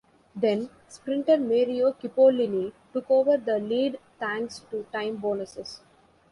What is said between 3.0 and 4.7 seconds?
over the lead thanks